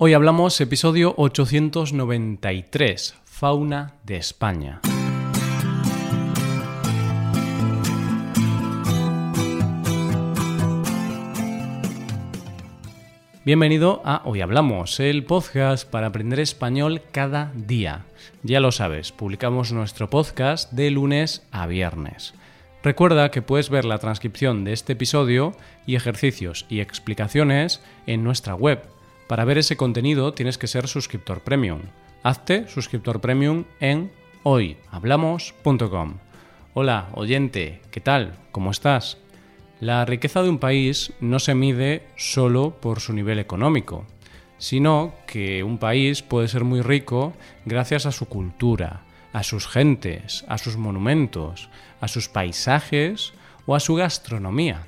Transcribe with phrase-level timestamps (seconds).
[0.00, 4.80] Hoy hablamos episodio 893, Fauna de España.
[13.44, 18.04] Bienvenido a Hoy Hablamos, el podcast para aprender español cada día.
[18.44, 22.34] Ya lo sabes, publicamos nuestro podcast de lunes a viernes.
[22.84, 25.56] Recuerda que puedes ver la transcripción de este episodio
[25.88, 28.80] y ejercicios y explicaciones en nuestra web.
[29.28, 31.82] Para ver ese contenido tienes que ser suscriptor premium.
[32.22, 34.10] Hazte suscriptor premium en
[34.42, 36.14] hoyhablamos.com.
[36.72, 38.38] Hola, oyente, ¿qué tal?
[38.52, 39.18] ¿Cómo estás?
[39.80, 44.06] La riqueza de un país no se mide solo por su nivel económico,
[44.56, 47.34] sino que un país puede ser muy rico
[47.66, 49.02] gracias a su cultura,
[49.34, 51.68] a sus gentes, a sus monumentos,
[52.00, 53.34] a sus paisajes
[53.66, 54.86] o a su gastronomía.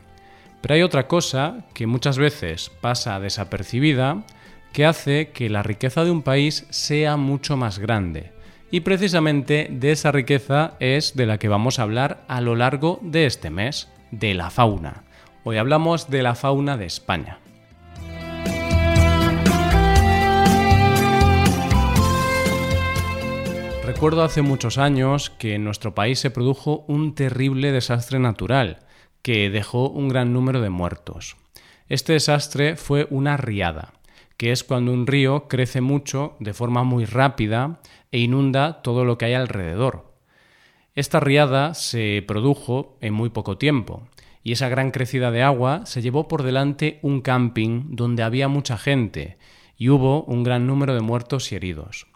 [0.60, 4.24] Pero hay otra cosa que muchas veces pasa desapercibida
[4.72, 8.32] que hace que la riqueza de un país sea mucho más grande.
[8.70, 13.00] Y precisamente de esa riqueza es de la que vamos a hablar a lo largo
[13.02, 15.02] de este mes de la fauna.
[15.42, 17.38] Hoy hablamos de la fauna de España.
[23.84, 28.78] Recuerdo hace muchos años que en nuestro país se produjo un terrible desastre natural
[29.22, 31.36] que dejó un gran número de muertos.
[31.88, 33.92] Este desastre fue una riada,
[34.36, 37.80] que es cuando un río crece mucho de forma muy rápida
[38.12, 40.14] e inunda todo lo que hay alrededor.
[40.94, 44.08] Esta riada se produjo en muy poco tiempo,
[44.42, 48.78] y esa gran crecida de agua se llevó por delante un camping donde había mucha
[48.78, 49.38] gente,
[49.76, 52.06] y hubo un gran número de muertos y heridos.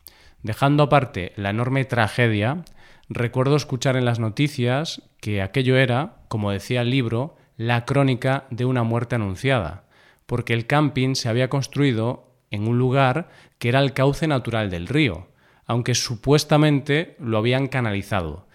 [0.42, 2.64] Dejando aparte la enorme tragedia,
[3.08, 8.64] recuerdo escuchar en las noticias que aquello era, como decía el libro, la crónica de
[8.64, 9.84] una muerte anunciada,
[10.26, 14.88] porque el camping se había construido en un lugar que era el cauce natural del
[14.88, 15.28] río,
[15.66, 18.46] aunque supuestamente lo habían canalizado,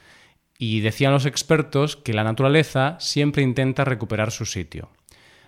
[0.57, 4.89] y decían los expertos que la naturaleza siempre intenta recuperar su sitio.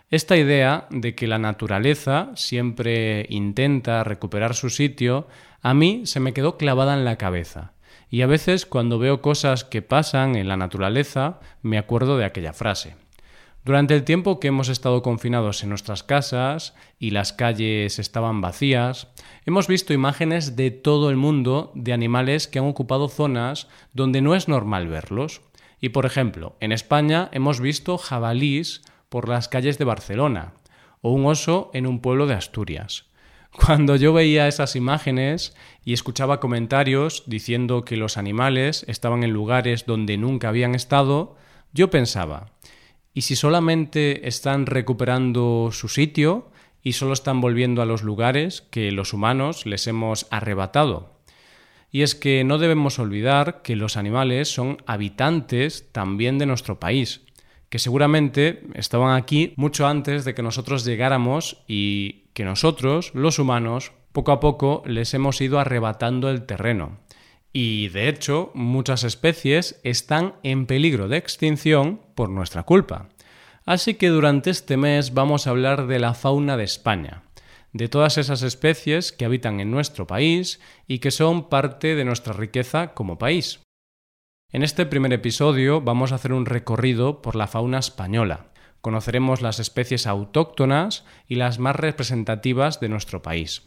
[0.09, 5.27] Esta idea de que la naturaleza siempre intenta recuperar su sitio,
[5.61, 7.73] a mí se me quedó clavada en la cabeza.
[8.11, 12.51] Y a veces cuando veo cosas que pasan en la naturaleza, me acuerdo de aquella
[12.51, 12.95] frase.
[13.63, 19.07] Durante el tiempo que hemos estado confinados en nuestras casas y las calles estaban vacías,
[19.45, 24.35] hemos visto imágenes de todo el mundo de animales que han ocupado zonas donde no
[24.35, 25.41] es normal verlos.
[25.79, 30.53] Y por ejemplo, en España hemos visto jabalís por las calles de Barcelona
[31.01, 33.10] o un oso en un pueblo de Asturias.
[33.51, 39.85] Cuando yo veía esas imágenes y escuchaba comentarios diciendo que los animales estaban en lugares
[39.85, 41.35] donde nunca habían estado,
[41.73, 42.53] yo pensaba,
[43.13, 46.49] y si solamente están recuperando su sitio
[46.81, 51.19] y solo están volviendo a los lugares que los humanos les hemos arrebatado.
[51.91, 57.21] Y es que no debemos olvidar que los animales son habitantes también de nuestro país,
[57.69, 63.91] que seguramente estaban aquí mucho antes de que nosotros llegáramos y que nosotros, los humanos,
[64.11, 66.99] poco a poco les hemos ido arrebatando el terreno.
[67.53, 73.09] Y de hecho, muchas especies están en peligro de extinción por nuestra culpa.
[73.65, 77.23] Así que durante este mes vamos a hablar de la fauna de España,
[77.73, 82.33] de todas esas especies que habitan en nuestro país y que son parte de nuestra
[82.33, 83.59] riqueza como país.
[84.51, 88.50] En este primer episodio vamos a hacer un recorrido por la fauna española.
[88.81, 93.63] Conoceremos las especies autóctonas y las más representativas de nuestro país.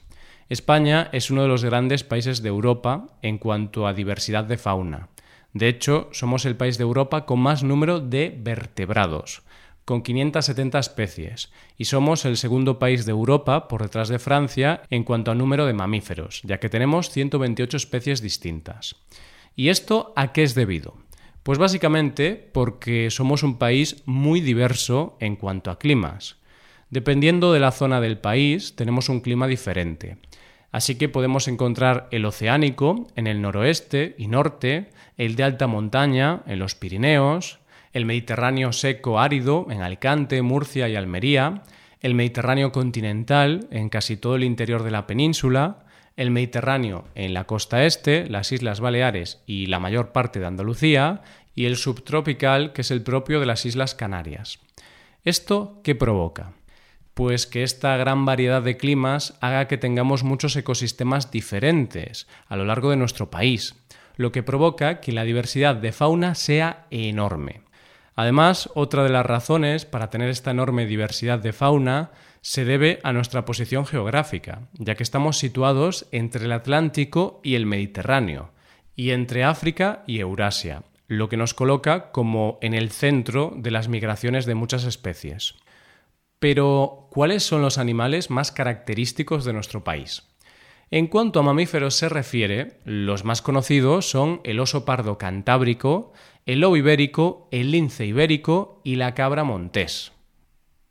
[0.48, 5.08] España es uno de los grandes países de Europa en cuanto a diversidad de fauna.
[5.52, 9.42] De hecho, somos el país de Europa con más número de vertebrados,
[9.84, 15.04] con 570 especies, y somos el segundo país de Europa por detrás de Francia en
[15.04, 18.96] cuanto a número de mamíferos, ya que tenemos 128 especies distintas.
[19.54, 20.96] ¿Y esto a qué es debido?
[21.44, 26.36] Pues básicamente porque somos un país muy diverso en cuanto a climas.
[26.88, 30.16] Dependiendo de la zona del país, tenemos un clima diferente.
[30.72, 36.40] Así que podemos encontrar el oceánico en el noroeste y norte, el de alta montaña
[36.46, 37.58] en los Pirineos,
[37.92, 41.62] el Mediterráneo seco árido en Alicante, Murcia y Almería,
[42.00, 45.84] el Mediterráneo continental en casi todo el interior de la península,
[46.16, 51.22] el Mediterráneo en la costa este, las Islas Baleares y la mayor parte de Andalucía,
[51.54, 54.58] y el subtropical, que es el propio de las Islas Canarias.
[55.24, 56.52] ¿Esto qué provoca?
[57.14, 62.64] pues que esta gran variedad de climas haga que tengamos muchos ecosistemas diferentes a lo
[62.64, 63.76] largo de nuestro país,
[64.16, 67.62] lo que provoca que la diversidad de fauna sea enorme.
[68.16, 72.10] Además, otra de las razones para tener esta enorme diversidad de fauna
[72.42, 77.64] Se debe a nuestra posición geográfica, ya que estamos situados entre el Atlántico y el
[77.64, 78.50] Mediterráneo,
[78.94, 80.82] y entre África y Eurasia,
[81.18, 85.54] lo que nos coloca como en el centro de las migraciones de muchas especies.
[86.38, 90.24] Pero, ¿cuáles son los animales más característicos de nuestro país?
[90.90, 96.12] En cuanto a mamíferos se refiere, los más conocidos son el oso pardo cantábrico,
[96.46, 100.12] el lobo ibérico, el lince ibérico y la cabra montés.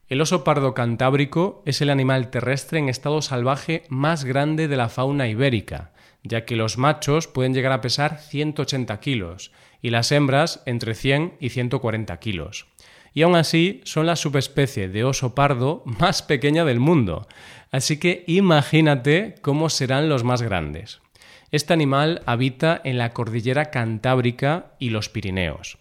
[0.07, 4.89] El oso pardo cantábrico es el animal terrestre en estado salvaje más grande de la
[4.89, 5.93] fauna ibérica,
[6.23, 9.51] ya que los machos pueden llegar a pesar 180 kilos
[9.83, 12.65] y las hembras entre 100 y 140 kilos.
[13.13, 17.27] Y aún así son la subespecie de oso pardo más pequeña del mundo,
[17.69, 21.01] así que imagínate cómo serán los más grandes.
[21.51, 25.77] Este animal habita en la cordillera Cantábrica y los Pirineos.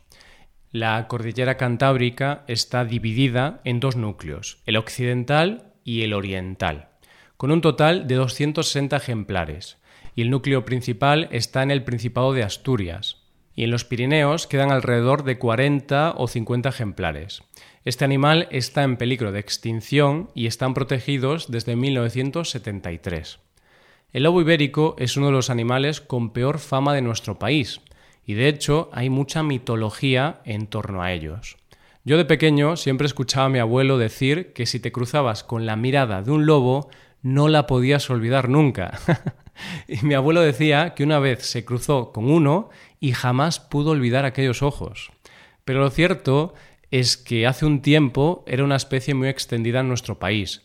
[0.70, 6.88] La cordillera Cantábrica está dividida en dos núcleos, el occidental y el oriental,
[7.36, 9.78] con un total de 260 ejemplares,
[10.14, 13.21] y el núcleo principal está en el Principado de Asturias,
[13.54, 17.42] y en los Pirineos quedan alrededor de 40 o 50 ejemplares.
[17.84, 23.40] Este animal está en peligro de extinción y están protegidos desde 1973.
[24.12, 27.80] El lobo ibérico es uno de los animales con peor fama de nuestro país,
[28.24, 31.56] y de hecho hay mucha mitología en torno a ellos.
[32.04, 35.76] Yo de pequeño siempre escuchaba a mi abuelo decir que si te cruzabas con la
[35.76, 36.90] mirada de un lobo,
[37.22, 38.98] no la podías olvidar nunca.
[39.88, 42.70] y mi abuelo decía que una vez se cruzó con uno
[43.02, 45.10] y jamás pudo olvidar aquellos ojos.
[45.64, 46.54] Pero lo cierto
[46.92, 50.62] es que hace un tiempo era una especie muy extendida en nuestro país,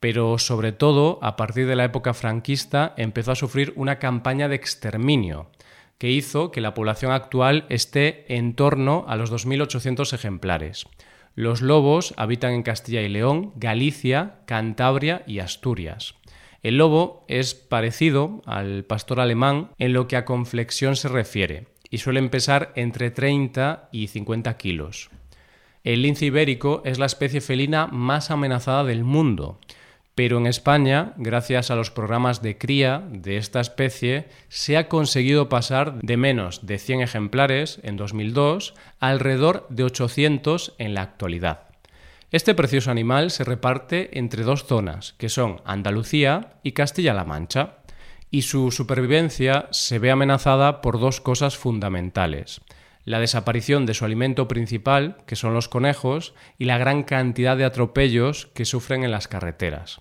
[0.00, 4.56] pero sobre todo a partir de la época franquista empezó a sufrir una campaña de
[4.56, 5.50] exterminio
[5.98, 10.86] que hizo que la población actual esté en torno a los 2.800 ejemplares.
[11.34, 16.14] Los lobos habitan en Castilla y León, Galicia, Cantabria y Asturias.
[16.62, 21.98] El lobo es parecido al pastor alemán en lo que a conflexión se refiere y
[21.98, 25.10] suelen pesar entre 30 y 50 kilos.
[25.84, 29.60] El lince ibérico es la especie felina más amenazada del mundo,
[30.16, 35.48] pero en España, gracias a los programas de cría de esta especie, se ha conseguido
[35.48, 41.60] pasar de menos de 100 ejemplares en 2002 a alrededor de 800 en la actualidad.
[42.32, 47.83] Este precioso animal se reparte entre dos zonas, que son Andalucía y Castilla-La Mancha
[48.34, 52.62] y su supervivencia se ve amenazada por dos cosas fundamentales.
[53.04, 57.64] La desaparición de su alimento principal, que son los conejos, y la gran cantidad de
[57.64, 60.00] atropellos que sufren en las carreteras.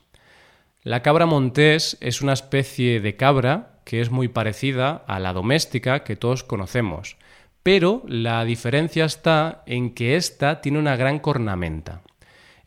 [0.81, 6.03] La cabra montés es una especie de cabra que es muy parecida a la doméstica
[6.03, 7.17] que todos conocemos,
[7.61, 12.01] pero la diferencia está en que ésta tiene una gran cornamenta.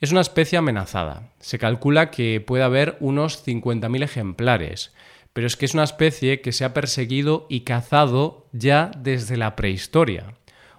[0.00, 1.32] Es una especie amenazada.
[1.40, 4.92] Se calcula que puede haber unos 50.000 ejemplares,
[5.36, 9.54] pero es que es una especie que se ha perseguido y cazado ya desde la
[9.54, 10.32] prehistoria.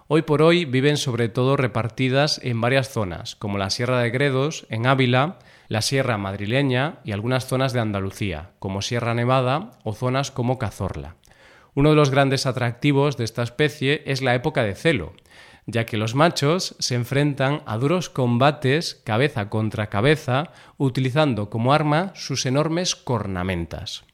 [0.08, 4.66] Hoy por hoy viven sobre todo repartidas en varias zonas, como la Sierra de Gredos,
[4.68, 5.38] en Ávila,
[5.68, 11.14] la Sierra madrileña y algunas zonas de Andalucía, como Sierra Nevada o zonas como Cazorla.
[11.76, 15.12] Uno de los grandes atractivos de esta especie es la época de celo,
[15.66, 22.10] ya que los machos se enfrentan a duros combates cabeza contra cabeza utilizando como arma
[22.16, 24.07] sus enormes cornamentas.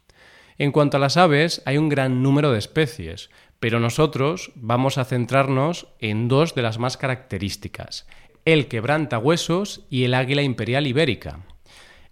[0.58, 5.04] En cuanto a las aves, hay un gran número de especies, pero nosotros vamos a
[5.04, 8.06] centrarnos en dos de las más características,
[8.44, 11.40] el quebrantahuesos y el águila imperial ibérica.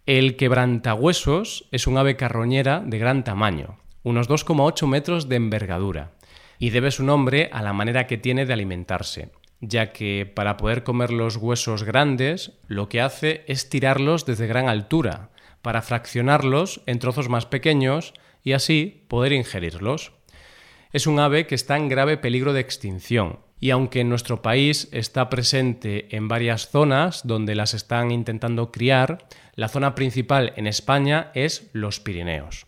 [0.06, 6.12] El quebrantahuesos es un ave carroñera de gran tamaño, unos 2,8 metros de envergadura,
[6.58, 9.30] y debe su nombre a la manera que tiene de alimentarse,
[9.60, 14.68] ya que para poder comer los huesos grandes lo que hace es tirarlos desde gran
[14.68, 15.30] altura,
[15.62, 20.12] para fraccionarlos en trozos más pequeños y así poder ingerirlos.
[20.92, 24.88] Es un ave que está en grave peligro de extinción y aunque en nuestro país
[24.90, 31.30] está presente en varias zonas donde las están intentando criar, la zona principal en España
[31.34, 32.66] es los Pirineos.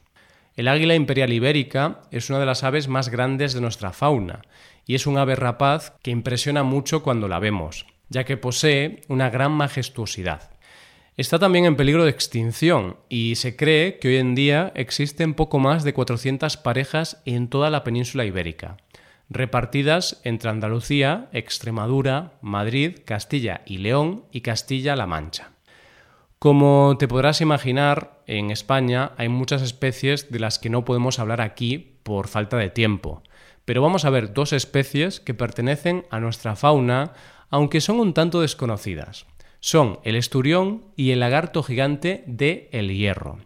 [0.55, 4.43] El águila imperial ibérica es una de las aves más grandes de nuestra fauna
[4.87, 9.31] y es un ave rapaz que impresiona mucho cuando la vemos, ya que posee una
[9.31, 10.54] gran majestuosidad.
[11.17, 15.61] Está también en peligro de extinción y se cree que hoy en día existen poco
[15.61, 18.79] más de 400 parejas en toda la península ibérica,
[19.31, 25.53] repartidas entre Andalucía, Extremadura, Madrid, Castilla y León y Castilla-La Mancha.
[26.41, 31.41] Como te podrás imaginar, en España hay muchas especies de las que no podemos hablar
[31.41, 33.23] aquí por falta de tiempo,
[33.65, 37.13] pero vamos a ver dos especies que pertenecen a nuestra fauna,
[37.51, 39.27] aunque son un tanto desconocidas.
[39.67, 43.39] Son el esturión y el lagarto gigante de El Hierro.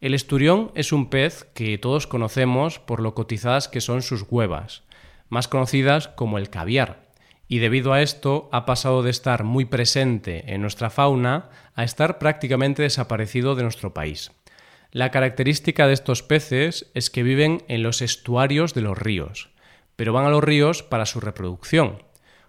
[0.00, 4.82] El esturión es un pez que todos conocemos por lo cotizadas que son sus huevas,
[5.28, 7.06] más conocidas como el caviar,
[7.46, 12.18] y debido a esto ha pasado de estar muy presente en nuestra fauna a estar
[12.18, 14.32] prácticamente desaparecido de nuestro país.
[14.90, 19.50] La característica de estos peces es que viven en los estuarios de los ríos,
[19.94, 22.02] pero van a los ríos para su reproducción.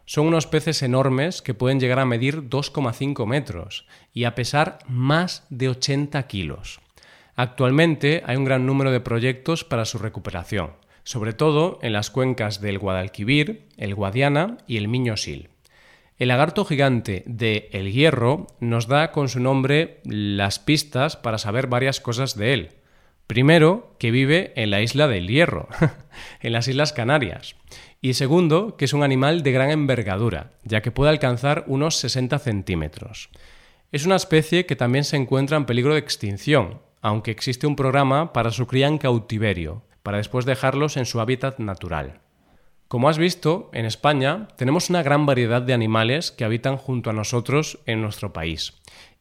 [0.06, 5.46] Son unos peces enormes que pueden llegar a medir 2,5 metros y a pesar más
[5.50, 6.82] de 80 kilos.
[7.36, 10.72] Actualmente hay un gran número de proyectos para su recuperación,
[11.04, 15.50] sobre todo en las cuencas del Guadalquivir, el Guadiana y el Miño-Sil.
[16.20, 21.68] El lagarto gigante de El Hierro nos da con su nombre las pistas para saber
[21.68, 22.70] varias cosas de él.
[23.28, 25.68] Primero, que vive en la isla del Hierro,
[26.42, 27.56] en las Islas Canarias.
[28.02, 32.38] Y segundo, que es un animal de gran envergadura, ya que puede alcanzar unos 60
[32.40, 33.30] centímetros.
[33.94, 38.34] Es una especie que también se encuentra en peligro de extinción, aunque existe un programa
[38.34, 42.20] para su cría en cautiverio, para después dejarlos en su hábitat natural.
[42.88, 47.14] Como has visto, en España tenemos una gran variedad de animales que habitan junto a
[47.14, 48.74] nosotros en nuestro país.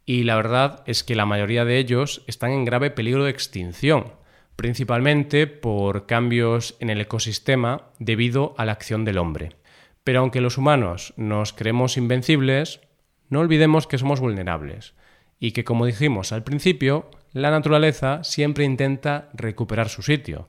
[0.04, 4.12] Y la verdad es que la mayoría de ellos están en grave peligro de extinción,
[4.56, 9.56] principalmente por cambios en el ecosistema debido a la acción del hombre.
[10.04, 12.80] Pero aunque los humanos nos creemos invencibles,
[13.28, 14.94] no olvidemos que somos vulnerables
[15.38, 20.48] y que, como dijimos al principio, la naturaleza siempre intenta recuperar su sitio.